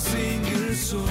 single 0.00 0.74
soul. 0.74 1.02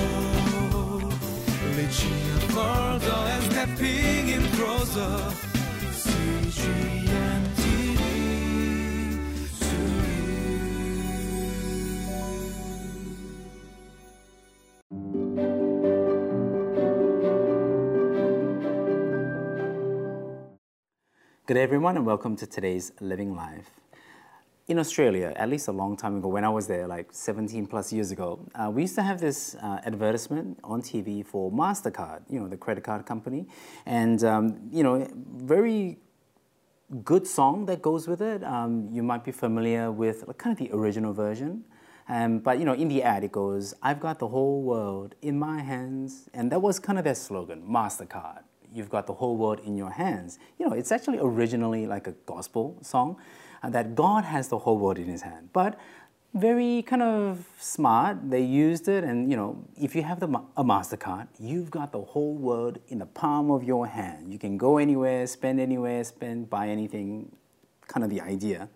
And 3.34 3.44
stepping 3.52 4.30
in 4.30 4.44
closer. 4.58 5.34
Good 21.48 21.56
day, 21.56 21.64
everyone, 21.64 21.98
and 21.98 22.06
welcome 22.06 22.38
to 22.38 22.48
today's 22.48 22.94
Living 23.02 23.36
Life. 23.36 23.82
In 24.72 24.80
Australia, 24.80 25.34
at 25.36 25.50
least 25.50 25.68
a 25.68 25.74
long 25.74 25.98
time 25.98 26.16
ago, 26.16 26.30
when 26.30 26.46
I 26.46 26.50
was 26.50 26.66
there, 26.66 26.88
like 26.88 27.08
17 27.12 27.68
plus 27.68 27.92
years 27.92 28.12
ago, 28.12 28.40
uh, 28.56 28.72
we 28.74 28.84
used 28.84 28.96
to 28.96 29.02
have 29.02 29.20
this 29.20 29.54
uh, 29.56 29.82
advertisement 29.84 30.60
on 30.64 30.82
TV 30.82 31.26
for 31.26 31.52
MasterCard, 31.52 32.22
you 32.30 32.40
know, 32.40 32.48
the 32.48 32.56
credit 32.56 32.82
card 32.82 33.06
company. 33.06 33.48
And, 33.86 34.24
um, 34.24 34.70
you 34.72 34.82
know, 34.82 35.06
very 35.36 35.98
good 37.04 37.28
song 37.28 37.66
that 37.66 37.82
goes 37.82 38.08
with 38.08 38.22
it. 38.22 38.46
Um, 38.46 38.88
you 38.90 39.04
might 39.04 39.26
be 39.26 39.34
familiar 39.34 39.92
with 39.92 40.26
like, 40.26 40.38
kind 40.38 40.54
of 40.54 40.66
the 40.66 40.74
original 40.74 41.12
version. 41.12 41.66
Um, 42.08 42.40
but 42.40 42.58
you 42.58 42.64
know, 42.64 42.74
in 42.74 42.88
the 42.88 43.04
ad, 43.04 43.26
it 43.26 43.34
goes, 43.34 43.74
"I've 43.84 44.00
got 44.00 44.20
the 44.20 44.30
whole 44.30 44.64
world 44.64 45.16
in 45.22 45.38
my 45.38 45.62
hands," 45.62 46.30
and 46.34 46.52
that 46.52 46.62
was 46.62 46.80
kind 46.80 46.98
of 46.98 47.04
their 47.04 47.16
slogan, 47.16 47.62
Mastercard 47.68 48.44
you've 48.74 48.90
got 48.90 49.08
the 49.08 49.14
whole 49.14 49.38
world 49.38 49.60
in 49.66 49.76
your 49.76 49.92
hands. 49.92 50.40
You 50.58 50.68
know, 50.68 50.74
it's 50.74 50.92
actually 50.92 51.20
originally 51.20 51.88
like 51.88 52.08
a 52.08 52.14
gospel 52.26 52.78
song 52.82 53.18
uh, 53.64 53.70
that 53.70 53.96
God 53.96 54.24
has 54.24 54.48
the 54.48 54.60
whole 54.60 54.78
world 54.78 54.98
in 54.98 55.06
his 55.06 55.22
hand. 55.22 55.50
But 55.54 55.80
very 56.34 56.82
kind 56.84 57.02
of 57.02 57.46
smart, 57.60 58.30
they 58.30 58.42
used 58.42 58.88
it, 58.88 59.04
and 59.04 59.30
you 59.30 59.36
know, 59.36 59.66
if 59.78 59.96
you 59.96 60.04
have 60.04 60.22
the, 60.22 60.28
a 60.56 60.64
MasterCard, 60.64 61.28
you've 61.40 61.70
got 61.70 61.92
the 61.92 62.02
whole 62.02 62.34
world 62.34 62.80
in 62.88 63.00
the 63.00 63.06
palm 63.06 63.52
of 63.52 63.64
your 63.64 63.86
hand. 63.88 64.32
You 64.32 64.40
can 64.40 64.58
go 64.58 64.78
anywhere, 64.78 65.28
spend 65.28 65.60
anywhere, 65.60 66.04
spend, 66.06 66.50
buy 66.50 66.70
anything, 66.70 67.36
kind 67.88 68.04
of 68.06 68.10
the 68.10 68.22
idea. 68.22 68.70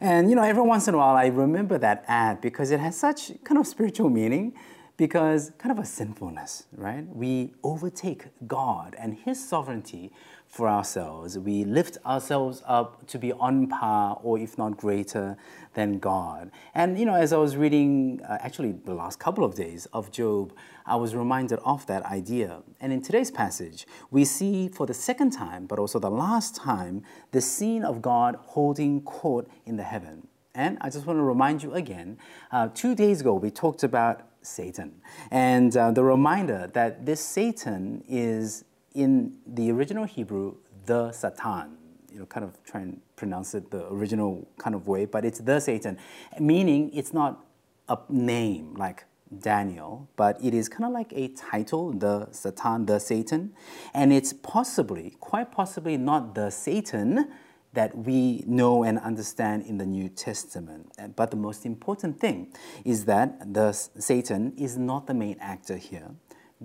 And 0.00 0.28
you 0.28 0.36
know, 0.36 0.42
every 0.42 0.62
once 0.62 0.88
in 0.88 0.94
a 0.94 0.98
while, 0.98 1.16
I 1.16 1.26
remember 1.26 1.78
that 1.78 2.04
ad 2.06 2.40
because 2.40 2.70
it 2.70 2.80
has 2.80 2.98
such 2.98 3.32
kind 3.44 3.58
of 3.58 3.66
spiritual 3.66 4.10
meaning 4.10 4.54
because 5.00 5.50
kind 5.56 5.72
of 5.72 5.82
a 5.82 5.86
sinfulness, 5.86 6.66
right? 6.76 7.06
We 7.08 7.54
overtake 7.62 8.26
God 8.46 8.94
and 8.98 9.14
His 9.14 9.42
sovereignty 9.42 10.12
for 10.46 10.68
ourselves. 10.68 11.38
We 11.38 11.64
lift 11.64 11.96
ourselves 12.04 12.62
up 12.66 13.06
to 13.06 13.18
be 13.18 13.32
on 13.32 13.68
par 13.68 14.20
or 14.22 14.38
if 14.38 14.58
not 14.58 14.76
greater 14.76 15.38
than 15.72 16.00
God. 16.00 16.50
And 16.74 16.98
you 16.98 17.06
know, 17.06 17.14
as 17.14 17.32
I 17.32 17.38
was 17.38 17.56
reading 17.56 18.20
uh, 18.28 18.36
actually 18.42 18.72
the 18.72 18.92
last 18.92 19.18
couple 19.18 19.42
of 19.42 19.54
days 19.54 19.86
of 19.94 20.12
Job, 20.12 20.52
I 20.84 20.96
was 20.96 21.14
reminded 21.14 21.60
of 21.64 21.86
that 21.86 22.04
idea. 22.04 22.62
And 22.78 22.92
in 22.92 23.00
today's 23.00 23.30
passage, 23.30 23.86
we 24.10 24.26
see 24.26 24.68
for 24.68 24.84
the 24.84 24.92
second 24.92 25.30
time, 25.30 25.64
but 25.64 25.78
also 25.78 25.98
the 25.98 26.10
last 26.10 26.54
time, 26.54 27.04
the 27.30 27.40
scene 27.40 27.84
of 27.84 28.02
God 28.02 28.36
holding 28.42 29.00
court 29.00 29.48
in 29.64 29.78
the 29.78 29.82
heaven. 29.82 30.28
And 30.54 30.76
I 30.82 30.90
just 30.90 31.06
want 31.06 31.18
to 31.18 31.22
remind 31.22 31.62
you 31.62 31.72
again, 31.72 32.18
uh, 32.52 32.68
two 32.74 32.94
days 32.94 33.22
ago 33.22 33.32
we 33.32 33.50
talked 33.50 33.82
about 33.82 34.26
Satan. 34.42 35.00
And 35.30 35.76
uh, 35.76 35.90
the 35.92 36.04
reminder 36.04 36.70
that 36.72 37.06
this 37.06 37.20
Satan 37.20 38.02
is 38.08 38.64
in 38.94 39.34
the 39.46 39.70
original 39.70 40.04
Hebrew, 40.04 40.56
the 40.86 41.12
Satan. 41.12 41.76
You 42.12 42.20
know, 42.20 42.26
kind 42.26 42.44
of 42.44 42.62
try 42.64 42.80
and 42.80 43.00
pronounce 43.14 43.54
it 43.54 43.70
the 43.70 43.86
original 43.92 44.48
kind 44.58 44.74
of 44.74 44.88
way, 44.88 45.04
but 45.04 45.24
it's 45.24 45.38
the 45.38 45.60
Satan, 45.60 45.96
meaning 46.40 46.90
it's 46.92 47.12
not 47.12 47.44
a 47.88 47.98
name 48.08 48.74
like 48.74 49.04
Daniel, 49.38 50.08
but 50.16 50.42
it 50.42 50.52
is 50.52 50.68
kind 50.68 50.84
of 50.84 50.92
like 50.92 51.12
a 51.12 51.28
title, 51.28 51.92
the 51.92 52.28
Satan, 52.32 52.86
the 52.86 52.98
Satan, 52.98 53.52
and 53.94 54.12
it's 54.12 54.32
possibly, 54.32 55.16
quite 55.20 55.52
possibly, 55.52 55.96
not 55.96 56.34
the 56.34 56.50
Satan 56.50 57.30
that 57.72 57.96
we 57.96 58.42
know 58.46 58.82
and 58.82 58.98
understand 58.98 59.62
in 59.64 59.78
the 59.78 59.86
New 59.86 60.08
Testament. 60.08 60.92
But 61.16 61.30
the 61.30 61.36
most 61.36 61.64
important 61.64 62.18
thing 62.18 62.52
is 62.84 63.04
that 63.04 63.54
the 63.54 63.72
Satan 63.72 64.52
is 64.56 64.76
not 64.76 65.06
the 65.06 65.14
main 65.14 65.36
actor 65.40 65.76
here. 65.76 66.10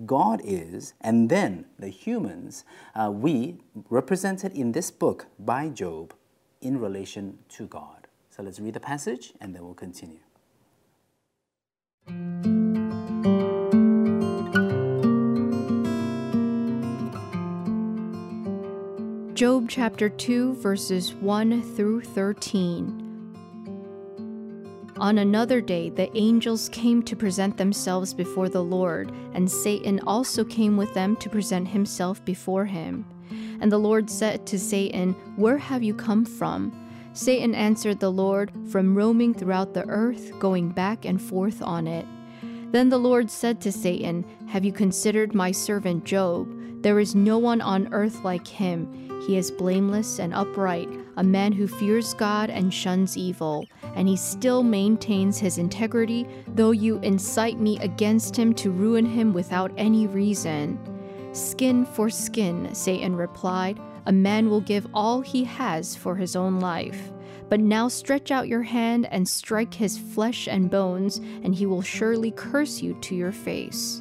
God 0.04 0.42
is, 0.44 0.92
and 1.00 1.30
then 1.30 1.66
the 1.78 1.88
humans, 1.88 2.64
uh, 2.94 3.10
we 3.10 3.58
represented 3.88 4.52
in 4.52 4.72
this 4.72 4.90
book 4.90 5.26
by 5.38 5.68
Job 5.68 6.12
in 6.60 6.78
relation 6.78 7.38
to 7.50 7.66
God. 7.66 8.06
So 8.30 8.42
let's 8.42 8.60
read 8.60 8.74
the 8.74 8.80
passage 8.80 9.32
and 9.40 9.54
then 9.54 9.64
we'll 9.64 9.74
continue. 9.74 10.20
Job 19.36 19.68
chapter 19.68 20.08
2, 20.08 20.54
verses 20.54 21.12
1 21.12 21.60
through 21.76 22.00
13. 22.00 23.34
On 24.96 25.18
another 25.18 25.60
day, 25.60 25.90
the 25.90 26.10
angels 26.16 26.70
came 26.70 27.02
to 27.02 27.14
present 27.14 27.58
themselves 27.58 28.14
before 28.14 28.48
the 28.48 28.64
Lord, 28.64 29.12
and 29.34 29.52
Satan 29.52 30.00
also 30.06 30.42
came 30.42 30.78
with 30.78 30.94
them 30.94 31.16
to 31.16 31.28
present 31.28 31.68
himself 31.68 32.24
before 32.24 32.64
him. 32.64 33.04
And 33.60 33.70
the 33.70 33.76
Lord 33.76 34.08
said 34.08 34.46
to 34.46 34.58
Satan, 34.58 35.12
Where 35.36 35.58
have 35.58 35.82
you 35.82 35.92
come 35.92 36.24
from? 36.24 36.72
Satan 37.12 37.54
answered 37.54 38.00
the 38.00 38.10
Lord, 38.10 38.50
From 38.72 38.94
roaming 38.94 39.34
throughout 39.34 39.74
the 39.74 39.86
earth, 39.86 40.32
going 40.38 40.70
back 40.70 41.04
and 41.04 41.20
forth 41.20 41.60
on 41.60 41.86
it. 41.86 42.06
Then 42.70 42.88
the 42.88 42.96
Lord 42.96 43.30
said 43.30 43.60
to 43.60 43.70
Satan, 43.70 44.24
Have 44.46 44.64
you 44.64 44.72
considered 44.72 45.34
my 45.34 45.52
servant 45.52 46.04
Job? 46.04 46.55
There 46.86 47.00
is 47.00 47.16
no 47.16 47.36
one 47.36 47.60
on 47.60 47.92
earth 47.92 48.22
like 48.22 48.46
him 48.46 49.10
he 49.26 49.36
is 49.36 49.50
blameless 49.50 50.20
and 50.20 50.32
upright, 50.32 50.88
a 51.16 51.24
man 51.24 51.50
who 51.50 51.66
fears 51.66 52.14
God 52.14 52.48
and 52.48 52.72
shuns 52.72 53.16
evil, 53.16 53.66
and 53.96 54.06
he 54.06 54.14
still 54.14 54.62
maintains 54.62 55.36
his 55.36 55.58
integrity, 55.58 56.28
though 56.54 56.70
you 56.70 57.00
incite 57.00 57.58
me 57.58 57.76
against 57.80 58.36
him 58.36 58.54
to 58.54 58.70
ruin 58.70 59.04
him 59.04 59.32
without 59.32 59.72
any 59.76 60.06
reason. 60.06 60.78
Skin 61.32 61.84
for 61.84 62.08
skin, 62.08 62.72
Satan 62.72 63.16
replied. 63.16 63.80
A 64.06 64.12
man 64.12 64.48
will 64.48 64.60
give 64.60 64.86
all 64.94 65.22
he 65.22 65.42
has 65.42 65.96
for 65.96 66.14
his 66.14 66.36
own 66.36 66.60
life. 66.60 67.10
But 67.48 67.58
now 67.58 67.88
stretch 67.88 68.30
out 68.30 68.46
your 68.46 68.62
hand 68.62 69.08
and 69.10 69.28
strike 69.28 69.74
his 69.74 69.98
flesh 69.98 70.46
and 70.46 70.70
bones, 70.70 71.16
and 71.16 71.52
he 71.52 71.66
will 71.66 71.82
surely 71.82 72.30
curse 72.30 72.80
you 72.80 72.94
to 73.00 73.16
your 73.16 73.32
face. 73.32 74.00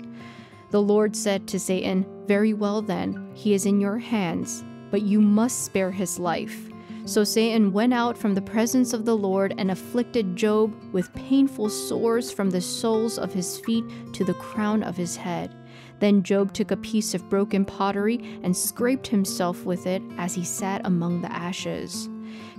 The 0.72 0.81
Lord 0.81 1.16
said 1.16 1.48
to 1.48 1.59
Satan, 1.59 2.06
Very 2.28 2.53
well 2.53 2.81
then, 2.81 3.31
he 3.34 3.53
is 3.53 3.66
in 3.66 3.80
your 3.80 3.98
hands 3.98 4.64
but 4.96 5.02
you 5.02 5.20
must 5.20 5.66
spare 5.66 5.92
his 5.92 6.20
life. 6.20 6.70
So 7.03 7.26
Satan 7.26 7.74
went 7.74 7.94
out 7.94 8.18
from 8.18 8.34
the 8.34 8.42
presence 8.42 8.94
of 8.94 9.04
the 9.04 9.18
Lord 9.18 9.54
and 9.58 9.70
afflicted 9.70 10.38
Job 10.38 10.74
with 10.94 11.14
painful 11.14 11.70
sores 11.70 12.31
from 12.31 12.50
the 12.50 12.62
soles 12.62 13.20
of 13.20 13.34
his 13.34 13.59
feet 13.59 13.84
to 14.14 14.24
the 14.24 14.34
crown 14.36 14.84
of 14.84 14.96
his 14.96 15.18
head. 15.18 15.54
Then 16.00 16.24
Job 16.24 16.54
took 16.54 16.72
a 16.72 16.78
piece 16.78 17.14
of 17.14 17.30
broken 17.30 17.66
pottery 17.66 18.40
and 18.42 18.56
scraped 18.56 19.08
himself 19.08 19.66
with 19.66 19.86
it 19.86 20.02
as 20.18 20.34
he 20.34 20.46
sat 20.46 20.80
among 20.86 21.22
the 21.22 21.31
ashes. 21.31 22.08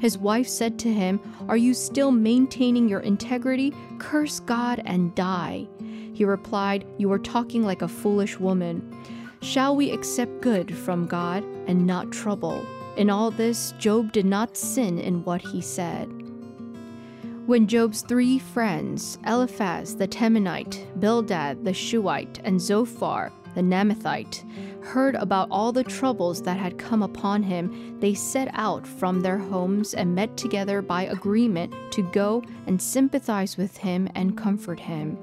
His 0.00 0.18
wife 0.18 0.48
said 0.48 0.78
to 0.80 0.92
him, 0.92 1.20
Are 1.48 1.56
you 1.56 1.74
still 1.74 2.10
maintaining 2.10 2.88
your 2.88 3.00
integrity? 3.00 3.72
Curse 3.98 4.40
God 4.40 4.82
and 4.84 5.14
die. 5.14 5.66
He 6.12 6.24
replied, 6.24 6.86
You 6.98 7.10
are 7.12 7.18
talking 7.18 7.64
like 7.64 7.82
a 7.82 7.88
foolish 7.88 8.38
woman. 8.38 8.94
Shall 9.42 9.76
we 9.76 9.90
accept 9.90 10.40
good 10.40 10.76
from 10.76 11.06
God 11.06 11.44
and 11.66 11.86
not 11.86 12.12
trouble? 12.12 12.66
In 12.96 13.10
all 13.10 13.30
this, 13.30 13.72
Job 13.78 14.12
did 14.12 14.24
not 14.24 14.56
sin 14.56 14.98
in 14.98 15.24
what 15.24 15.42
he 15.42 15.60
said. 15.60 16.06
When 17.46 17.66
Job's 17.68 18.02
three 18.02 18.38
friends, 18.38 19.18
Eliphaz 19.26 19.94
the 19.96 20.08
Temanite, 20.08 20.98
Bildad 20.98 21.64
the 21.64 21.72
Shuhite, 21.72 22.40
and 22.42 22.60
Zophar 22.60 23.30
the 23.56 23.62
Naamathite, 23.62 24.44
heard 24.84 25.14
about 25.14 25.48
all 25.50 25.72
the 25.72 25.82
troubles 25.82 26.42
that 26.42 26.58
had 26.58 26.78
come 26.78 27.02
upon 27.02 27.42
him, 27.42 27.98
they 28.00 28.12
set 28.12 28.48
out 28.52 28.86
from 28.86 29.20
their 29.20 29.38
homes 29.38 29.94
and 29.94 30.14
met 30.14 30.36
together 30.36 30.82
by 30.82 31.04
agreement 31.04 31.74
to 31.90 32.02
go 32.12 32.44
and 32.66 32.80
sympathize 32.80 33.56
with 33.56 33.78
him 33.78 34.08
and 34.14 34.36
comfort 34.36 34.78
him. 34.78 35.16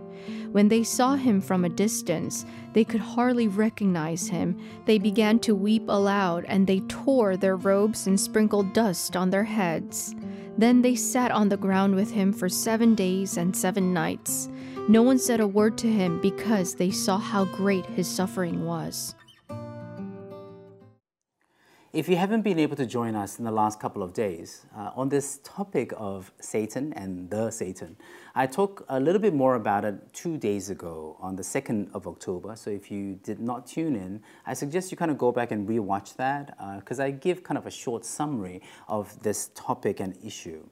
When 0.51 0.67
they 0.67 0.83
saw 0.83 1.15
him 1.15 1.41
from 1.41 1.63
a 1.63 1.69
distance, 1.69 2.45
they 2.73 2.83
could 2.83 3.01
hardly 3.01 3.47
recognize 3.47 4.27
him. 4.27 4.57
They 4.85 4.97
began 4.97 5.37
to 5.39 5.55
weep 5.55 5.83
aloud, 5.87 6.45
and 6.47 6.65
they 6.65 6.79
tore 6.81 7.37
their 7.37 7.55
robes 7.55 8.07
and 8.07 8.19
sprinkled 8.19 8.73
dust 8.73 9.15
on 9.15 9.29
their 9.29 9.43
heads. 9.43 10.15
Then 10.57 10.81
they 10.81 10.95
sat 10.95 11.31
on 11.31 11.49
the 11.49 11.57
ground 11.57 11.95
with 11.95 12.11
him 12.11 12.33
for 12.33 12.49
seven 12.49 12.95
days 12.95 13.37
and 13.37 13.55
seven 13.55 13.93
nights. 13.93 14.49
No 14.89 15.01
one 15.01 15.17
said 15.17 15.39
a 15.39 15.47
word 15.47 15.77
to 15.77 15.87
him 15.87 16.19
because 16.19 16.75
they 16.75 16.91
saw 16.91 17.17
how 17.17 17.45
great 17.45 17.85
his 17.85 18.05
suffering 18.05 18.65
was. 18.65 19.15
If 21.93 22.09
you 22.09 22.17
haven't 22.17 22.41
been 22.41 22.59
able 22.59 22.75
to 22.75 22.85
join 22.85 23.15
us 23.15 23.39
in 23.39 23.45
the 23.45 23.51
last 23.51 23.79
couple 23.79 24.03
of 24.03 24.13
days 24.13 24.65
uh, 24.75 24.89
on 24.93 25.07
this 25.07 25.39
topic 25.43 25.93
of 25.95 26.33
Satan 26.41 26.91
and 26.93 27.29
the 27.29 27.49
Satan, 27.49 27.95
I 28.35 28.45
talked 28.45 28.81
a 28.89 28.99
little 28.99 29.21
bit 29.21 29.33
more 29.33 29.55
about 29.55 29.85
it 29.85 30.11
two 30.11 30.37
days 30.37 30.69
ago 30.69 31.15
on 31.21 31.37
the 31.37 31.43
2nd 31.43 31.93
of 31.93 32.05
October. 32.05 32.55
So 32.57 32.69
if 32.69 32.91
you 32.91 33.19
did 33.23 33.39
not 33.39 33.65
tune 33.65 33.95
in, 33.95 34.21
I 34.45 34.53
suggest 34.53 34.91
you 34.91 34.97
kind 34.97 35.11
of 35.11 35.17
go 35.17 35.31
back 35.31 35.51
and 35.51 35.65
rewatch 35.65 36.17
that 36.17 36.57
because 36.79 36.99
uh, 36.99 37.03
I 37.03 37.11
give 37.11 37.41
kind 37.41 37.57
of 37.57 37.67
a 37.67 37.71
short 37.71 38.03
summary 38.03 38.61
of 38.89 39.17
this 39.23 39.51
topic 39.55 40.01
and 40.01 40.17
issue. 40.25 40.67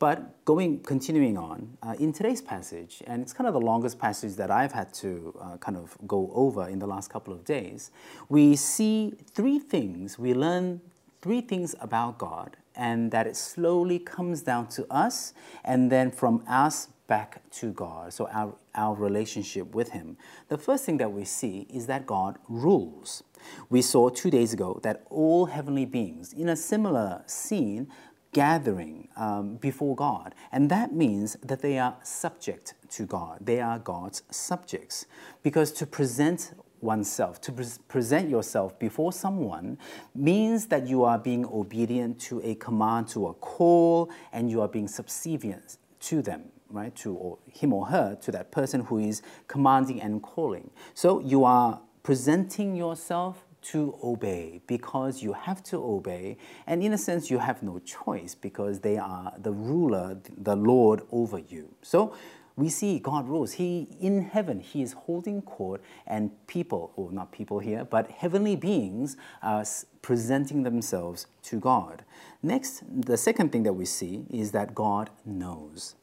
But 0.00 0.46
going, 0.46 0.80
continuing 0.80 1.36
on, 1.36 1.76
uh, 1.82 1.94
in 1.98 2.14
today's 2.14 2.40
passage, 2.40 3.02
and 3.06 3.20
it's 3.20 3.34
kind 3.34 3.46
of 3.46 3.52
the 3.52 3.60
longest 3.60 3.98
passage 3.98 4.34
that 4.36 4.50
I've 4.50 4.72
had 4.72 4.94
to 4.94 5.34
uh, 5.38 5.56
kind 5.58 5.76
of 5.76 5.94
go 6.06 6.32
over 6.34 6.66
in 6.68 6.78
the 6.78 6.86
last 6.86 7.10
couple 7.10 7.34
of 7.34 7.44
days, 7.44 7.90
we 8.30 8.56
see 8.56 9.12
three 9.34 9.58
things. 9.58 10.18
We 10.18 10.32
learn 10.32 10.80
three 11.20 11.42
things 11.42 11.74
about 11.82 12.16
God, 12.16 12.56
and 12.74 13.10
that 13.10 13.26
it 13.26 13.36
slowly 13.36 13.98
comes 13.98 14.40
down 14.40 14.68
to 14.68 14.90
us, 14.90 15.34
and 15.66 15.92
then 15.92 16.10
from 16.10 16.44
us 16.48 16.88
back 17.06 17.42
to 17.50 17.72
God, 17.72 18.14
so 18.14 18.26
our, 18.28 18.54
our 18.74 18.94
relationship 18.94 19.74
with 19.74 19.90
Him. 19.90 20.16
The 20.48 20.56
first 20.56 20.86
thing 20.86 20.96
that 20.96 21.12
we 21.12 21.26
see 21.26 21.66
is 21.68 21.86
that 21.88 22.06
God 22.06 22.38
rules. 22.48 23.22
We 23.68 23.82
saw 23.82 24.08
two 24.08 24.30
days 24.30 24.52
ago 24.52 24.80
that 24.82 25.02
all 25.10 25.46
heavenly 25.46 25.84
beings, 25.84 26.32
in 26.32 26.48
a 26.48 26.56
similar 26.56 27.22
scene, 27.26 27.88
gathering 28.32 29.08
um, 29.16 29.56
before 29.56 29.96
God. 29.96 30.34
And 30.52 30.70
that 30.70 30.92
means 30.92 31.36
that 31.42 31.62
they 31.62 31.78
are 31.78 31.96
subject 32.02 32.74
to 32.90 33.06
God. 33.06 33.38
They 33.40 33.60
are 33.60 33.78
God's 33.78 34.22
subjects. 34.30 35.06
Because 35.42 35.72
to 35.72 35.86
present 35.86 36.52
oneself, 36.80 37.40
to 37.42 37.52
pre- 37.52 37.66
present 37.88 38.30
yourself 38.30 38.78
before 38.78 39.12
someone, 39.12 39.78
means 40.14 40.66
that 40.66 40.86
you 40.86 41.04
are 41.04 41.18
being 41.18 41.44
obedient 41.46 42.20
to 42.20 42.40
a 42.42 42.54
command, 42.54 43.08
to 43.08 43.26
a 43.28 43.34
call, 43.34 44.10
and 44.32 44.50
you 44.50 44.60
are 44.60 44.68
being 44.68 44.88
subservient 44.88 45.76
to 46.00 46.22
them. 46.22 46.44
Right, 46.72 46.94
to 46.98 47.14
or 47.14 47.38
him 47.48 47.72
or 47.72 47.86
her, 47.86 48.16
to 48.22 48.30
that 48.30 48.52
person 48.52 48.82
who 48.82 48.98
is 48.98 49.22
commanding 49.48 50.00
and 50.00 50.22
calling. 50.22 50.70
So 50.94 51.18
you 51.18 51.42
are 51.42 51.80
presenting 52.04 52.76
yourself 52.76 53.44
to 53.62 53.98
obey 54.02 54.60
because 54.66 55.22
you 55.22 55.32
have 55.32 55.62
to 55.64 55.76
obey. 55.76 56.36
And 56.66 56.82
in 56.82 56.92
a 56.92 56.98
sense, 56.98 57.30
you 57.30 57.38
have 57.38 57.62
no 57.62 57.78
choice 57.80 58.34
because 58.34 58.80
they 58.80 58.96
are 58.98 59.32
the 59.38 59.52
ruler, 59.52 60.18
the 60.36 60.56
Lord 60.56 61.02
over 61.10 61.38
you. 61.38 61.74
So 61.82 62.14
we 62.56 62.68
see 62.68 62.98
God 62.98 63.28
rules. 63.28 63.52
He, 63.52 63.88
in 64.00 64.22
heaven, 64.22 64.60
He 64.60 64.82
is 64.82 64.92
holding 64.92 65.40
court, 65.42 65.80
and 66.06 66.30
people, 66.46 66.92
or 66.96 67.10
not 67.10 67.32
people 67.32 67.58
here, 67.58 67.84
but 67.84 68.10
heavenly 68.10 68.56
beings 68.56 69.16
are 69.42 69.64
presenting 70.02 70.62
themselves 70.62 71.26
to 71.44 71.58
God. 71.58 72.04
Next, 72.42 72.82
the 72.86 73.16
second 73.16 73.50
thing 73.50 73.62
that 73.62 73.72
we 73.72 73.86
see 73.86 74.26
is 74.30 74.52
that 74.52 74.74
God 74.74 75.10
knows 75.24 75.94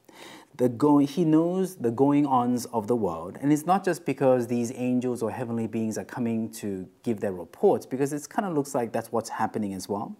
the 0.58 0.68
going, 0.70 1.08
he 1.08 1.24
knows 1.24 1.76
the 1.76 1.92
going 1.92 2.26
ons 2.26 2.66
of 2.66 2.88
the 2.88 2.96
world. 2.96 3.38
And 3.42 3.54
it's 3.54 3.66
not 3.66 3.86
just 3.86 4.06
because 4.06 4.48
these 4.48 4.72
angels 4.76 5.22
or 5.22 5.32
heavenly 5.32 5.68
beings 5.68 5.98
are 5.98 6.06
coming 6.06 6.52
to 6.54 6.88
give 7.04 7.20
their 7.20 7.34
reports, 7.34 7.86
because 7.86 8.12
it 8.12 8.28
kind 8.28 8.48
of 8.48 8.54
looks 8.54 8.74
like 8.74 8.92
that's 8.92 9.12
what's 9.12 9.30
happening 9.30 9.74
as 9.74 9.88
well. 9.88 10.16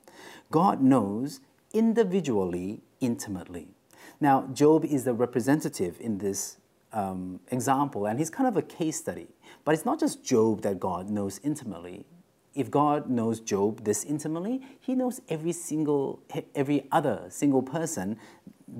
God 0.52 0.82
knows 0.82 1.40
individually, 1.74 2.82
intimately. 3.00 3.70
Now, 4.20 4.48
Job 4.54 4.86
is 4.86 5.04
the 5.04 5.14
representative 5.14 5.98
in 6.00 6.20
this 6.20 6.58
um, 6.94 7.40
example, 7.52 8.06
and 8.06 8.18
he's 8.20 8.30
kind 8.30 8.48
of 8.48 8.58
a 8.58 8.62
case 8.62 8.98
study. 8.98 9.28
But 9.66 9.74
it's 9.74 9.86
not 9.86 10.00
just 10.00 10.24
Job 10.24 10.62
that 10.62 10.80
God 10.80 11.10
knows 11.10 11.40
intimately. 11.44 12.06
If 12.56 12.72
God 12.72 13.10
knows 13.10 13.40
Job 13.40 13.84
this 13.84 14.04
intimately, 14.04 14.62
he 14.80 14.96
knows 14.96 15.22
every 15.30 15.52
single, 15.52 16.24
every 16.56 16.88
other 16.92 17.26
single 17.30 17.62
person 17.62 18.18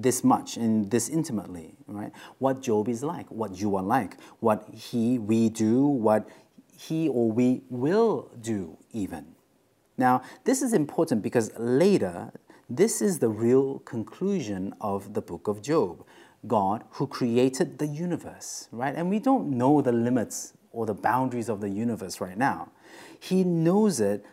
this 0.02 0.24
much 0.24 0.58
and 0.58 0.90
this 0.92 1.10
intimately, 1.10 1.76
right? 1.88 2.12
What 2.38 2.62
Job 2.62 2.88
is 2.88 3.04
like, 3.04 3.30
what 3.30 3.60
you 3.60 3.76
are 3.76 3.84
like, 3.84 4.18
what 4.40 4.68
he, 4.74 5.18
we 5.18 5.50
do, 5.50 5.86
what 5.86 6.30
he 6.78 7.10
or 7.10 7.32
we 7.32 7.64
will 7.70 8.32
do, 8.40 8.78
even. 8.94 9.26
Now, 9.98 10.22
this 10.44 10.62
is 10.62 10.74
important 10.74 11.24
because 11.24 11.52
later, 11.58 12.32
this 12.70 13.02
is 13.02 13.20
the 13.20 13.30
real 13.30 13.80
conclusion 13.80 14.74
of 14.80 15.14
the 15.14 15.22
book 15.22 15.48
of 15.48 15.62
Job. 15.62 16.06
God 16.46 16.84
who 16.92 17.08
created 17.08 17.80
the 17.80 17.88
universe, 17.88 18.70
right? 18.72 18.96
And 18.96 19.10
we 19.10 19.18
don't 19.20 19.50
know 19.50 19.82
the 19.82 19.92
limits 19.92 20.54
or 20.72 20.86
the 20.86 20.94
boundaries 20.94 21.50
of 21.50 21.62
the 21.62 21.70
universe 21.70 22.22
right 22.22 22.38
now. 22.38 22.70
He 23.20 23.44
knows 23.44 24.00
it 24.00 24.24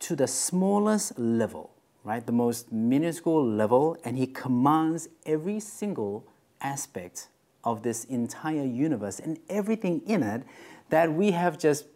to 0.00 0.16
the 0.16 0.26
smallest 0.26 1.16
level 1.18 1.70
right? 2.04 2.24
The 2.24 2.32
most 2.32 2.72
minuscule 2.72 3.46
level, 3.46 3.96
and 4.04 4.18
he 4.18 4.26
commands 4.26 5.08
every 5.26 5.60
single 5.60 6.24
aspect 6.60 7.28
of 7.64 7.82
this 7.82 8.04
entire 8.04 8.64
universe 8.64 9.20
and 9.20 9.38
everything 9.48 10.02
in 10.06 10.22
it 10.22 10.42
that 10.90 11.12
we 11.12 11.30
have 11.30 11.58
just 11.58 11.86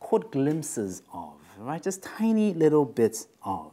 caught 0.00 0.30
glimpses 0.30 1.02
of, 1.12 1.34
right? 1.58 1.82
Just 1.82 2.02
tiny 2.02 2.52
little 2.52 2.84
bits 2.84 3.26
of. 3.42 3.72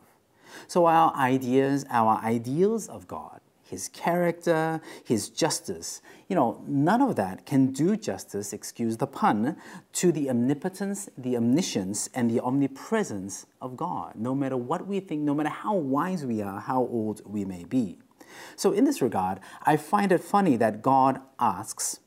So 0.68 0.86
our 0.86 1.14
ideas, 1.16 1.86
our 1.90 2.20
ideals 2.24 2.88
of 2.88 3.08
God 3.08 3.42
his 3.72 3.88
character, 3.88 4.82
his 5.06 5.30
justice. 5.30 6.02
You 6.28 6.36
know, 6.36 6.62
none 6.68 7.02
of 7.02 7.16
that 7.16 7.46
can 7.46 7.72
do 7.72 7.96
justice, 7.96 8.52
excuse 8.52 8.98
the 8.98 9.08
pun, 9.08 9.56
to 9.94 10.12
the 10.12 10.30
omnipotence, 10.30 11.10
the 11.18 11.38
omniscience, 11.38 12.10
and 12.14 12.30
the 12.30 12.42
omnipresence 12.42 13.46
of 13.62 13.78
God, 13.78 14.16
no 14.18 14.36
matter 14.36 14.58
what 14.58 14.88
we 14.88 15.00
think, 15.00 15.22
no 15.22 15.34
matter 15.34 15.48
how 15.48 15.74
wise 15.74 16.26
we 16.26 16.42
are, 16.42 16.60
how 16.60 16.82
old 16.82 17.22
we 17.26 17.46
may 17.46 17.64
be. 17.64 17.98
So, 18.58 18.74
in 18.74 18.84
this 18.84 19.02
regard, 19.02 19.40
I 19.64 19.78
find 19.78 20.12
it 20.12 20.22
funny 20.22 20.58
that 20.58 20.82
God 20.82 21.22
asks 21.40 22.02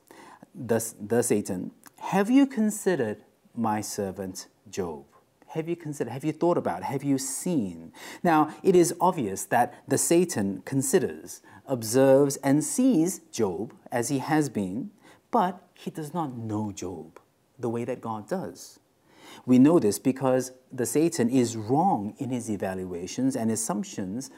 the, 0.55 0.85
the 1.01 1.23
Satan, 1.23 1.71
Have 2.13 2.29
you 2.29 2.47
considered 2.47 3.25
my 3.55 3.81
servant 3.81 4.49
Job? 4.69 5.07
Have 5.55 5.69
you 5.69 5.77
considered? 5.77 6.11
Have 6.11 6.25
you 6.25 6.33
thought 6.33 6.59
about? 6.59 6.83
Have 6.83 7.05
you 7.05 7.17
seen? 7.17 7.93
Now, 8.25 8.53
it 8.65 8.75
is 8.75 8.93
obvious 9.01 9.45
that 9.45 9.73
the 9.87 9.97
Satan 9.97 10.63
considers, 10.65 11.43
observes, 11.69 12.35
and 12.39 12.65
sees 12.65 13.21
Job 13.31 13.73
as 13.93 14.09
he 14.09 14.19
has 14.19 14.49
been, 14.49 14.91
but 15.31 15.63
he 15.73 15.93
does 15.93 16.13
not 16.13 16.37
know 16.37 16.73
Job 16.73 17.21
the 17.57 17.69
way 17.69 17.85
that 17.85 18.01
God 18.01 18.29
does. 18.29 18.81
We 19.47 19.61
know 19.61 19.79
this 19.79 20.01
because 20.01 20.51
the 20.73 20.87
Satan 20.87 21.31
is 21.31 21.57
wrong 21.57 22.15
in 22.19 22.31
his 22.31 22.51
evaluations 22.51 23.37
and 23.37 23.49
assumptions 23.49 24.33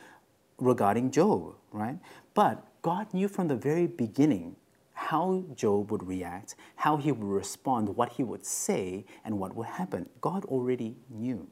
regarding 0.59 1.12
Job, 1.12 1.55
right? 1.73 1.99
But 2.35 2.62
God 2.83 3.15
knew 3.15 3.29
from 3.29 3.49
the 3.49 3.57
very 3.57 3.87
beginning 3.87 4.57
how 4.97 5.45
Job 5.55 5.91
would 5.91 6.09
react, 6.09 6.55
how 6.77 6.97
he 6.97 7.13
would 7.13 7.29
respond, 7.29 7.97
what 7.97 8.15
he 8.15 8.25
would 8.25 8.47
say, 8.47 9.05
and 9.25 9.38
what 9.38 9.55
would 9.55 9.67
happen. 9.67 10.09
God 10.23 10.45
already 10.47 10.97
knew. 11.11 11.47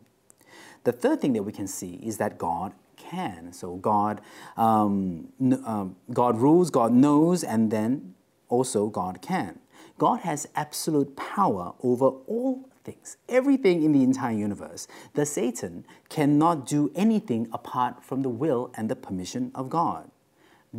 The 0.84 0.92
third 0.92 1.20
thing 1.20 1.34
that 1.34 1.42
we 1.42 1.52
can 1.52 1.66
see 1.66 2.00
is 2.02 2.16
that 2.16 2.38
God 2.38 2.72
can. 2.96 3.52
So 3.52 3.76
God, 3.76 4.22
um, 4.56 5.28
um, 5.64 5.96
God 6.12 6.38
rules, 6.38 6.70
God 6.70 6.92
knows, 6.92 7.44
and 7.44 7.70
then 7.70 8.14
also 8.48 8.88
God 8.88 9.20
can. 9.20 9.58
God 9.98 10.20
has 10.20 10.48
absolute 10.56 11.14
power 11.14 11.74
over 11.82 12.06
all 12.06 12.68
things, 12.82 13.18
everything 13.28 13.82
in 13.82 13.92
the 13.92 14.02
entire 14.02 14.34
universe. 14.34 14.88
The 15.12 15.26
Satan 15.26 15.86
cannot 16.08 16.66
do 16.66 16.90
anything 16.94 17.48
apart 17.52 18.02
from 18.02 18.22
the 18.22 18.30
will 18.30 18.72
and 18.74 18.90
the 18.90 18.96
permission 18.96 19.52
of 19.54 19.68
God. 19.68 20.10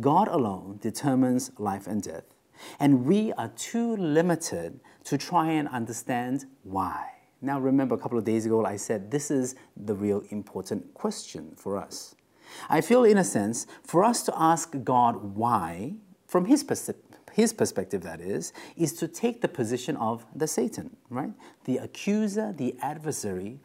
God 0.00 0.28
alone 0.28 0.78
determines 0.82 1.52
life 1.58 1.86
and 1.86 2.02
death. 2.02 2.24
And 2.80 3.04
we 3.04 3.32
are 3.34 3.48
too 3.56 3.96
limited 3.96 4.80
to 5.04 5.18
try 5.18 5.50
and 5.52 5.68
understand 5.68 6.46
why. 6.62 7.10
Now, 7.42 7.60
remember 7.60 7.94
a 7.94 7.98
couple 7.98 8.18
of 8.18 8.24
days 8.24 8.46
ago, 8.46 8.64
I 8.64 8.76
said 8.76 9.10
this 9.10 9.30
is 9.30 9.54
the 9.76 9.94
real 9.94 10.22
important 10.30 10.94
question 10.94 11.52
for 11.56 11.76
us. 11.76 12.14
I 12.68 12.80
feel, 12.80 13.04
in 13.04 13.18
a 13.18 13.24
sense, 13.24 13.66
for 13.84 14.04
us 14.04 14.22
to 14.24 14.32
ask 14.36 14.74
God 14.84 15.36
why, 15.36 15.94
from 16.26 16.46
His, 16.46 16.64
pers- 16.64 16.90
his 17.32 17.52
perspective, 17.52 18.02
that 18.02 18.20
is, 18.20 18.54
is 18.76 18.94
to 18.94 19.06
take 19.06 19.42
the 19.42 19.48
position 19.48 19.96
of 19.98 20.24
the 20.34 20.46
Satan, 20.46 20.96
right? 21.10 21.32
The 21.64 21.76
accuser, 21.76 22.54
the 22.56 22.74
adversary, 22.80 23.60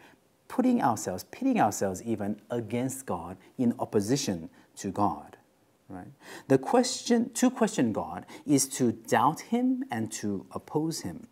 putting 0.50 0.82
ourselves, 0.82 1.24
pitting 1.32 1.62
ourselves 1.62 2.04
even 2.04 2.42
against 2.50 3.06
God 3.06 3.38
in 3.58 3.74
opposition 3.80 4.50
to 4.76 4.92
God 4.92 5.31
right? 5.92 6.12
The 6.48 6.58
question 6.58 7.32
to 7.34 7.50
question 7.50 7.92
God 7.94 8.26
is 8.46 8.68
to 8.70 8.92
doubt 8.92 9.42
him 9.42 9.84
and 9.92 10.12
to 10.14 10.46
oppose 10.52 11.02
him. 11.02 11.28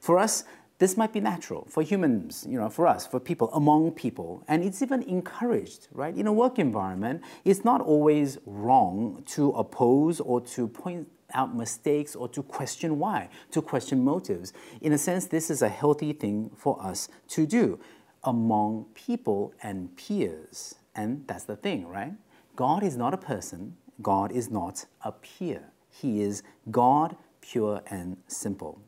For 0.00 0.18
us, 0.18 0.44
this 0.78 0.96
might 0.96 1.12
be 1.12 1.20
natural 1.20 1.66
for 1.68 1.82
humans, 1.82 2.46
you 2.48 2.58
know, 2.58 2.70
for 2.70 2.86
us, 2.86 3.06
for 3.06 3.20
people, 3.20 3.50
among 3.52 3.92
people, 3.92 4.42
and 4.48 4.64
it's 4.64 4.80
even 4.82 5.02
encouraged, 5.02 5.88
right? 5.92 6.16
In 6.16 6.26
a 6.26 6.32
work 6.32 6.58
environment, 6.58 7.22
it's 7.44 7.64
not 7.64 7.80
always 7.80 8.38
wrong 8.46 9.22
to 9.28 9.50
oppose 9.50 10.20
or 10.20 10.40
to 10.40 10.66
point 10.66 11.06
out 11.34 11.54
mistakes 11.54 12.16
or 12.16 12.28
to 12.28 12.42
question 12.42 12.98
why, 12.98 13.28
to 13.52 13.62
question 13.62 14.02
motives. 14.02 14.52
In 14.80 14.92
a 14.92 14.98
sense, 14.98 15.26
this 15.26 15.50
is 15.50 15.62
a 15.62 15.68
healthy 15.68 16.12
thing 16.12 16.50
for 16.56 16.82
us 16.82 17.08
to 17.28 17.46
do. 17.46 17.78
among 18.24 18.86
people 18.94 19.54
and 19.62 19.96
peers. 19.96 20.74
And 20.94 21.24
that's 21.26 21.44
the 21.44 21.56
thing, 21.56 21.86
right? 21.86 22.12
God 22.56 22.82
is 22.82 22.96
not 22.96 23.14
a 23.14 23.16
person, 23.16 23.76
God 24.02 24.32
is 24.32 24.50
not 24.50 24.86
a 25.04 25.12
peer. 25.12 25.70
He 25.88 26.22
is 26.22 26.42
God, 26.70 27.16
pure 27.40 27.82
and 27.86 28.16
simple. 28.26 28.80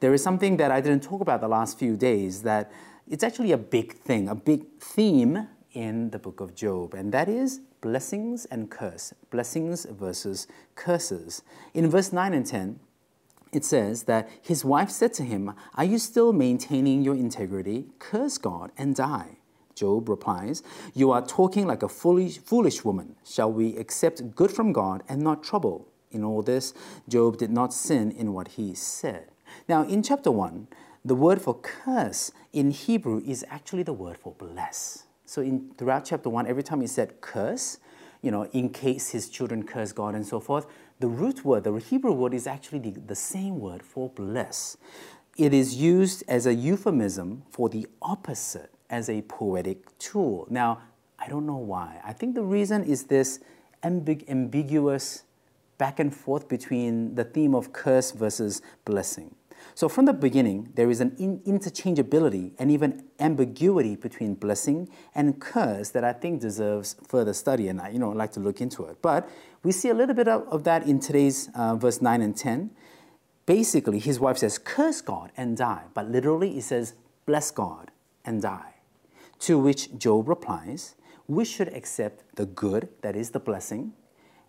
There 0.00 0.12
is 0.14 0.22
something 0.22 0.56
that 0.56 0.70
I 0.70 0.80
didn't 0.80 1.02
talk 1.02 1.20
about 1.20 1.40
the 1.40 1.48
last 1.48 1.78
few 1.78 1.96
days 1.96 2.42
that 2.42 2.72
it's 3.08 3.24
actually 3.24 3.52
a 3.52 3.58
big 3.58 3.94
thing, 3.94 4.28
a 4.28 4.34
big 4.34 4.66
theme 4.80 5.48
in 5.72 6.10
the 6.10 6.18
book 6.18 6.40
of 6.40 6.54
Job, 6.54 6.94
and 6.94 7.12
that 7.12 7.28
is 7.28 7.60
blessings 7.80 8.44
and 8.46 8.70
curse. 8.70 9.12
Blessings 9.30 9.84
versus 9.84 10.46
curses. 10.74 11.42
In 11.74 11.88
verse 11.88 12.12
9 12.12 12.34
and 12.34 12.46
10, 12.46 12.80
it 13.52 13.64
says 13.64 14.04
that 14.04 14.28
his 14.40 14.64
wife 14.64 14.90
said 14.90 15.12
to 15.14 15.24
him, 15.24 15.52
Are 15.74 15.84
you 15.84 15.98
still 15.98 16.32
maintaining 16.32 17.02
your 17.02 17.14
integrity? 17.14 17.86
Curse 17.98 18.38
God 18.38 18.70
and 18.78 18.94
die. 18.94 19.38
Job 19.74 20.08
replies, 20.08 20.62
You 20.94 21.10
are 21.10 21.24
talking 21.24 21.66
like 21.66 21.82
a 21.82 21.88
foolish, 21.88 22.38
foolish 22.38 22.84
woman. 22.84 23.16
Shall 23.24 23.52
we 23.52 23.76
accept 23.76 24.34
good 24.34 24.50
from 24.50 24.72
God 24.72 25.02
and 25.08 25.22
not 25.22 25.42
trouble? 25.42 25.88
In 26.10 26.24
all 26.24 26.42
this, 26.42 26.74
Job 27.08 27.38
did 27.38 27.50
not 27.50 27.72
sin 27.72 28.10
in 28.10 28.32
what 28.32 28.48
he 28.48 28.74
said. 28.74 29.26
Now, 29.68 29.82
in 29.82 30.02
chapter 30.02 30.30
1, 30.30 30.66
the 31.04 31.14
word 31.14 31.40
for 31.40 31.54
curse 31.54 32.32
in 32.52 32.72
Hebrew 32.72 33.22
is 33.24 33.44
actually 33.48 33.84
the 33.84 33.92
word 33.92 34.18
for 34.18 34.34
bless. 34.34 35.04
So, 35.24 35.40
in, 35.40 35.70
throughout 35.78 36.04
chapter 36.04 36.28
1, 36.28 36.46
every 36.46 36.62
time 36.62 36.80
he 36.80 36.86
said 36.86 37.20
curse, 37.20 37.78
you 38.22 38.30
know, 38.30 38.44
in 38.46 38.70
case 38.70 39.10
his 39.10 39.28
children 39.28 39.62
curse 39.62 39.92
God 39.92 40.14
and 40.14 40.26
so 40.26 40.40
forth, 40.40 40.66
the 40.98 41.08
root 41.08 41.44
word, 41.44 41.64
the 41.64 41.72
Hebrew 41.74 42.12
word, 42.12 42.34
is 42.34 42.46
actually 42.46 42.80
the, 42.80 42.90
the 42.90 43.14
same 43.14 43.58
word 43.60 43.82
for 43.82 44.10
bless. 44.10 44.76
It 45.36 45.54
is 45.54 45.76
used 45.76 46.22
as 46.28 46.46
a 46.46 46.54
euphemism 46.54 47.44
for 47.50 47.68
the 47.68 47.86
opposite, 48.02 48.74
as 48.90 49.08
a 49.08 49.22
poetic 49.22 49.96
tool. 49.98 50.46
Now, 50.50 50.82
I 51.18 51.28
don't 51.28 51.46
know 51.46 51.56
why. 51.56 52.00
I 52.04 52.12
think 52.12 52.34
the 52.34 52.42
reason 52.42 52.84
is 52.84 53.04
this 53.04 53.40
ambig- 53.82 54.28
ambiguous 54.28 55.24
back 55.78 55.98
and 55.98 56.14
forth 56.14 56.48
between 56.48 57.14
the 57.14 57.24
theme 57.24 57.54
of 57.54 57.72
curse 57.72 58.10
versus 58.10 58.60
blessing. 58.84 59.34
So, 59.74 59.88
from 59.88 60.06
the 60.06 60.12
beginning, 60.12 60.70
there 60.74 60.90
is 60.90 61.00
an 61.00 61.14
in- 61.18 61.40
interchangeability 61.40 62.52
and 62.58 62.70
even 62.70 63.04
ambiguity 63.18 63.96
between 63.96 64.34
blessing 64.34 64.88
and 65.14 65.40
curse 65.40 65.90
that 65.90 66.04
I 66.04 66.12
think 66.12 66.40
deserves 66.40 66.96
further 67.06 67.32
study, 67.32 67.68
and 67.68 67.80
I, 67.80 67.90
you 67.90 67.98
know, 67.98 68.10
like 68.10 68.32
to 68.32 68.40
look 68.40 68.60
into 68.60 68.84
it. 68.86 69.00
But 69.02 69.28
we 69.62 69.72
see 69.72 69.88
a 69.90 69.94
little 69.94 70.14
bit 70.14 70.28
of, 70.28 70.48
of 70.48 70.64
that 70.64 70.86
in 70.86 71.00
today's 71.00 71.50
uh, 71.54 71.76
verse 71.76 72.00
9 72.00 72.22
and 72.22 72.36
10. 72.36 72.70
Basically, 73.46 73.98
his 73.98 74.18
wife 74.18 74.38
says, 74.38 74.58
Curse 74.58 75.00
God 75.02 75.32
and 75.36 75.56
die, 75.56 75.84
but 75.94 76.10
literally, 76.10 76.52
he 76.52 76.60
says, 76.60 76.94
Bless 77.26 77.50
God 77.50 77.90
and 78.24 78.40
die. 78.40 78.74
To 79.40 79.58
which 79.58 79.96
Job 79.96 80.28
replies, 80.28 80.96
We 81.26 81.44
should 81.44 81.68
accept 81.68 82.36
the 82.36 82.46
good, 82.46 82.88
that 83.00 83.16
is 83.16 83.30
the 83.30 83.40
blessing, 83.40 83.94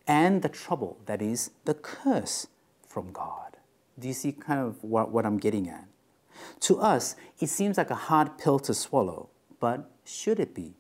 and 0.06 0.42
the 0.42 0.50
trouble, 0.50 0.98
that 1.06 1.22
is 1.22 1.52
the 1.64 1.74
curse 1.74 2.48
from 2.88 3.12
God. 3.14 3.58
Do 3.98 4.08
you 4.08 4.14
see 4.14 4.34
kind 4.34 4.60
of 4.60 4.84
what, 4.84 5.10
what 5.12 5.26
I'm 5.26 5.38
getting 5.38 5.70
at? 5.70 5.86
To 6.62 6.80
us, 6.80 7.16
it 7.40 7.48
seems 7.48 7.78
like 7.78 7.90
a 7.90 7.96
hard 7.96 8.38
pill 8.38 8.60
to 8.60 8.74
swallow, 8.74 9.30
but 9.60 9.90
should 10.04 10.40
it 10.40 10.54
be? 10.54 10.74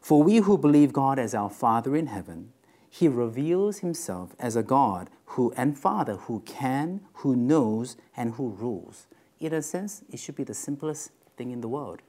For 0.00 0.22
we 0.22 0.38
who 0.38 0.58
believe 0.58 0.92
God 0.92 1.18
as 1.18 1.34
our 1.34 1.50
Father 1.50 1.96
in 1.96 2.08
heaven, 2.08 2.52
He 2.90 3.08
reveals 3.08 3.78
Himself 3.78 4.34
as 4.38 4.56
a 4.56 4.62
God 4.62 5.08
who 5.32 5.52
and 5.56 5.78
Father 5.78 6.16
who 6.16 6.40
can, 6.40 7.00
who 7.14 7.34
knows, 7.34 7.96
and 8.16 8.34
who 8.34 8.48
rules. 8.50 9.06
In 9.40 9.54
a 9.54 9.62
sense, 9.62 10.02
it 10.10 10.18
should 10.18 10.36
be 10.36 10.44
the 10.44 10.54
simplest 10.54 11.12
thing 11.36 11.50
in 11.50 11.60
the 11.60 11.68
world. 11.68 12.02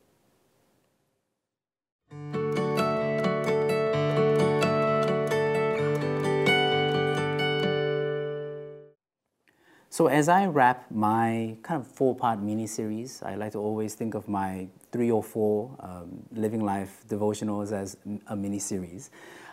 So 9.91 10.07
as 10.07 10.29
I 10.29 10.45
wrap 10.45 10.89
my 10.91 11.57
kind 11.61 11.81
of 11.81 11.87
four-part 11.87 12.41
mini-series, 12.41 13.21
I 13.21 13.35
like 13.35 13.51
to 13.51 13.57
always 13.57 13.95
think 13.95 14.13
of 14.13 14.29
my 14.29 14.69
three 14.93 15.11
or 15.11 15.21
four 15.21 15.75
um, 15.81 16.23
living 16.31 16.63
life 16.63 17.03
devotionals 17.09 17.73
as 17.73 17.97
a 18.27 18.35
mini-series. 18.35 19.09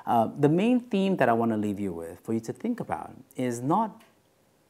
Uh, 0.06 0.28
the 0.38 0.48
main 0.48 0.78
theme 0.78 1.16
that 1.16 1.28
I 1.28 1.32
want 1.32 1.50
to 1.50 1.56
leave 1.56 1.80
you 1.80 1.92
with, 1.92 2.20
for 2.20 2.32
you 2.32 2.38
to 2.40 2.52
think 2.52 2.78
about, 2.78 3.10
is 3.34 3.60
not, 3.60 4.02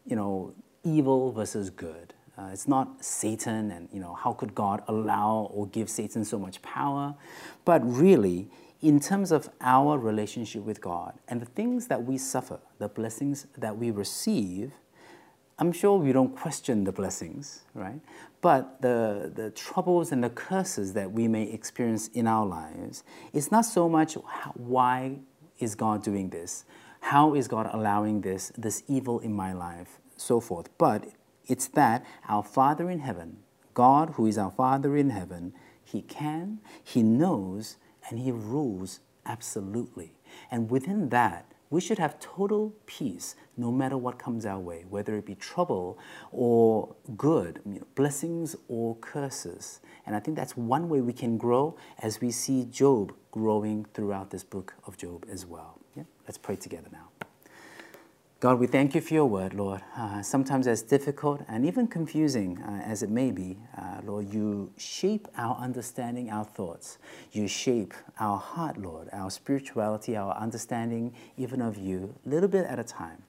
you 0.07 0.17
know, 0.17 0.55
evil 0.83 1.31
versus 1.31 1.69
good. 1.69 2.15
Uh, 2.39 2.51
it's 2.53 2.69
not 2.69 3.03
Satan 3.05 3.71
and, 3.71 3.89
you 3.93 4.01
know, 4.01 4.15
how 4.15 4.33
could 4.33 4.55
God 4.55 4.83
allow 4.89 5.51
or 5.53 5.67
give 5.69 5.89
Satan 5.89 6.25
so 6.25 6.39
much 6.39 6.61
power? 6.63 7.15
But 7.65 7.81
really, 7.85 8.49
in 8.83 9.01
terms 9.01 9.33
of 9.33 9.49
our 9.61 9.99
relationship 9.99 10.63
with 10.63 10.81
God 10.81 11.15
and 11.29 11.41
the 11.41 11.47
things 11.47 11.87
that 11.87 12.05
we 12.05 12.19
suffer, 12.19 12.61
the 12.79 12.89
blessings 12.89 13.47
that 13.57 13.79
we 13.79 13.91
receive, 13.91 14.73
I'm 15.59 15.73
sure 15.73 15.99
we 15.99 16.13
don't 16.13 16.37
question 16.37 16.85
the 16.85 16.93
blessings, 16.93 17.63
right? 17.73 18.01
But 18.43 18.83
the, 18.83 19.33
the 19.35 19.51
troubles 19.53 20.13
and 20.13 20.23
the 20.23 20.29
curses 20.29 20.93
that 20.93 21.11
we 21.11 21.29
may 21.29 21.45
experience 21.45 22.09
in 22.09 22.27
our 22.27 22.45
lives, 22.45 23.03
it's 23.33 23.51
not 23.51 23.65
so 23.65 23.89
much 23.89 24.19
how, 24.27 24.53
why 24.55 25.21
is 25.59 25.75
God 25.75 26.03
doing 26.03 26.29
this? 26.29 26.67
How 27.01 27.35
is 27.35 27.49
God 27.49 27.71
allowing 27.73 28.21
this, 28.21 28.53
this 28.59 28.83
evil 28.89 29.21
in 29.21 29.33
my 29.33 29.55
life, 29.55 30.01
so 30.17 30.41
forth. 30.41 30.69
But 30.77 31.07
it's 31.47 31.69
that 31.69 32.05
our 32.29 32.43
Father 32.43 32.91
in 32.91 33.01
heaven, 33.01 33.39
God 33.75 34.11
who 34.11 34.27
is 34.27 34.39
our 34.39 34.51
Father 34.51 34.97
in 34.97 35.11
heaven, 35.11 35.53
He 35.85 36.03
can, 36.03 36.61
He 36.83 37.03
knows, 37.03 37.77
and 38.09 38.19
He 38.19 38.31
rules 38.31 39.01
absolutely. 39.25 40.15
And 40.51 40.71
within 40.71 41.09
that, 41.11 41.53
we 41.69 41.81
should 41.81 41.99
have 41.99 42.21
total 42.21 42.75
peace 42.87 43.35
no 43.57 43.73
matter 43.73 43.97
what 43.97 44.19
comes 44.19 44.47
our 44.47 44.59
way, 44.59 44.85
whether 44.89 45.17
it 45.17 45.27
be 45.27 45.35
trouble 45.35 45.99
or 46.31 46.95
good, 47.17 47.61
you 47.67 47.81
know, 47.81 47.87
blessings 47.95 48.55
or 48.69 48.97
curses. 48.97 49.81
And 50.05 50.15
I 50.15 50.21
think 50.21 50.37
that's 50.37 50.57
one 50.57 50.89
way 50.89 51.01
we 51.01 51.13
can 51.13 51.37
grow 51.37 51.77
as 51.99 52.21
we 52.21 52.31
see 52.31 52.67
Job 52.67 53.13
growing 53.33 53.85
throughout 53.95 54.31
this 54.31 54.45
book 54.45 54.75
of 54.87 54.97
Job 54.97 55.27
as 55.31 55.45
well. 55.45 55.81
Yeah? 55.97 56.05
Let's 56.27 56.39
pray 56.39 56.57
together 56.57 56.89
now. 56.93 57.16
God, 58.39 58.59
we 58.59 58.67
thank 58.67 58.95
you 58.95 59.01
for 59.01 59.15
your 59.15 59.25
word, 59.25 59.55
Lord. 59.55 59.81
Uh, 59.97 60.21
sometimes 60.21 60.67
as 60.67 60.83
difficult 60.83 61.41
and 61.49 61.65
even 61.65 61.87
confusing 61.89 62.63
uh, 62.63 62.83
as 62.85 63.03
it 63.03 63.09
may 63.09 63.31
be, 63.31 63.57
uh, 63.79 64.03
Lord, 64.05 64.31
you 64.31 64.71
shape 64.77 65.27
our 65.39 65.57
understanding, 65.57 66.29
our 66.29 66.45
thoughts. 66.45 66.99
You 67.33 67.49
shape 67.49 67.95
our 68.21 68.37
heart, 68.37 68.77
Lord, 68.77 69.09
our 69.15 69.31
spirituality, 69.31 70.19
our 70.19 70.37
understanding, 70.37 71.15
even 71.39 71.63
of 71.63 71.79
you, 71.79 72.15
a 72.27 72.29
little 72.29 72.51
bit 72.51 72.67
at 72.67 72.79
a 72.79 72.85
time. 72.85 73.23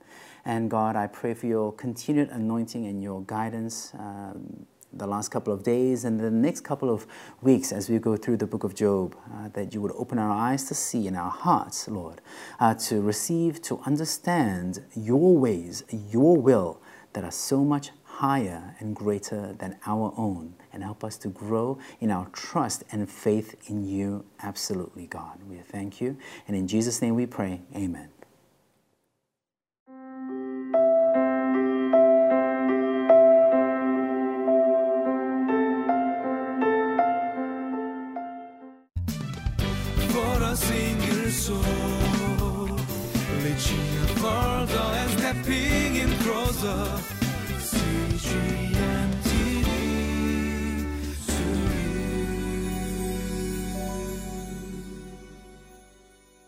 And 0.43 0.69
God, 0.69 0.97
I 0.97 1.07
pray 1.07 1.33
for 1.33 1.45
your 1.45 1.71
continued 1.71 2.27
anointing 2.27 2.85
and 2.85 3.01
your 3.01 3.21
guidance. 3.21 3.93
Um, 3.97 4.65
the 4.93 5.07
last 5.07 5.29
couple 5.29 5.53
of 5.53 5.63
days 5.63 6.05
and 6.05 6.19
the 6.19 6.31
next 6.31 6.61
couple 6.61 6.89
of 6.89 7.05
weeks 7.41 7.71
as 7.71 7.89
we 7.89 7.99
go 7.99 8.15
through 8.15 8.37
the 8.37 8.47
book 8.47 8.63
of 8.63 8.73
Job, 8.73 9.15
uh, 9.33 9.49
that 9.49 9.73
you 9.73 9.81
would 9.81 9.91
open 9.93 10.17
our 10.17 10.31
eyes 10.31 10.63
to 10.65 10.73
see 10.73 11.07
and 11.07 11.17
our 11.17 11.29
hearts, 11.29 11.87
Lord, 11.87 12.21
uh, 12.59 12.73
to 12.75 13.01
receive, 13.01 13.61
to 13.63 13.79
understand 13.85 14.83
your 14.95 15.37
ways, 15.37 15.83
your 15.89 16.37
will 16.37 16.81
that 17.13 17.23
are 17.23 17.31
so 17.31 17.63
much 17.63 17.91
higher 18.03 18.75
and 18.79 18.95
greater 18.95 19.53
than 19.53 19.77
our 19.85 20.13
own, 20.17 20.55
and 20.73 20.83
help 20.83 21.03
us 21.03 21.17
to 21.17 21.27
grow 21.27 21.77
in 21.99 22.09
our 22.09 22.27
trust 22.29 22.83
and 22.91 23.09
faith 23.09 23.55
in 23.69 23.83
you, 23.83 24.25
absolutely, 24.41 25.05
God. 25.05 25.39
We 25.47 25.57
thank 25.57 26.01
you. 26.01 26.17
And 26.47 26.55
in 26.55 26.67
Jesus' 26.67 27.01
name 27.01 27.15
we 27.15 27.27
pray, 27.27 27.61
amen. 27.75 28.16